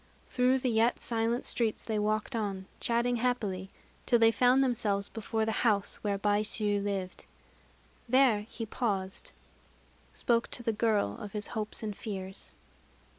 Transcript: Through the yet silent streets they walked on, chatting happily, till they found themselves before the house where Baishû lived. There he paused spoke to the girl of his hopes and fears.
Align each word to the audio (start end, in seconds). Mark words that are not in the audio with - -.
Through 0.31 0.57
the 0.57 0.71
yet 0.71 0.99
silent 0.99 1.45
streets 1.45 1.83
they 1.83 1.99
walked 1.99 2.35
on, 2.35 2.65
chatting 2.79 3.17
happily, 3.17 3.69
till 4.07 4.17
they 4.17 4.31
found 4.31 4.63
themselves 4.63 5.09
before 5.09 5.45
the 5.45 5.51
house 5.61 5.97
where 5.97 6.17
Baishû 6.17 6.83
lived. 6.83 7.25
There 8.09 8.41
he 8.49 8.65
paused 8.65 9.31
spoke 10.11 10.47
to 10.49 10.63
the 10.63 10.73
girl 10.73 11.17
of 11.19 11.33
his 11.33 11.45
hopes 11.53 11.83
and 11.83 11.95
fears. 11.95 12.53